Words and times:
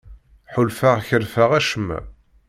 Ḥulfaɣ 0.53 0.97
kerfeɣ 1.07 1.51
acemma. 1.59 1.99